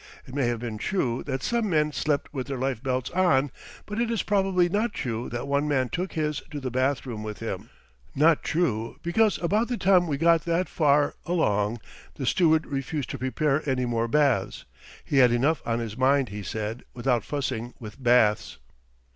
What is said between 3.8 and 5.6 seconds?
but it is probably not true that